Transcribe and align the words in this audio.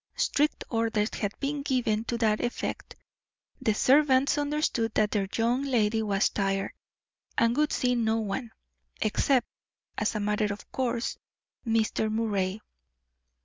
Strict 0.15 0.63
orders 0.71 1.13
had 1.13 1.39
been 1.39 1.61
given 1.61 2.05
to 2.05 2.17
that 2.17 2.41
effect 2.43 2.95
the 3.61 3.75
servants 3.75 4.35
understood 4.35 4.95
that 4.95 5.11
their 5.11 5.27
young 5.37 5.61
lady 5.61 6.01
was 6.01 6.27
tired, 6.29 6.71
and 7.37 7.55
would 7.55 7.71
see 7.71 7.93
no 7.93 8.17
one, 8.17 8.51
except, 8.99 9.45
as 9.99 10.15
a 10.15 10.19
matter 10.19 10.51
of 10.51 10.71
course, 10.71 11.19
Mr. 11.67 12.11
Moray. 12.11 12.61